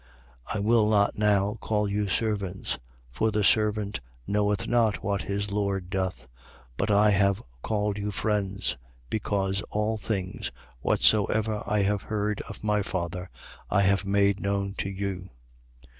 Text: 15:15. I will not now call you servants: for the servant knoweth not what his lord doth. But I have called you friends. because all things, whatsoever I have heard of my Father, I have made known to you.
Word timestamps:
15:15. 0.49 0.55
I 0.55 0.59
will 0.61 0.89
not 0.89 1.15
now 1.15 1.53
call 1.61 1.87
you 1.87 2.07
servants: 2.09 2.79
for 3.11 3.29
the 3.29 3.43
servant 3.43 3.99
knoweth 4.25 4.67
not 4.67 5.03
what 5.03 5.21
his 5.21 5.51
lord 5.51 5.91
doth. 5.91 6.27
But 6.75 6.89
I 6.89 7.11
have 7.11 7.43
called 7.61 7.99
you 7.99 8.09
friends. 8.09 8.77
because 9.11 9.61
all 9.69 9.99
things, 9.99 10.51
whatsoever 10.79 11.61
I 11.67 11.83
have 11.83 12.01
heard 12.01 12.41
of 12.49 12.63
my 12.63 12.81
Father, 12.81 13.29
I 13.69 13.83
have 13.83 14.03
made 14.03 14.39
known 14.39 14.73
to 14.79 14.89
you. 14.89 15.29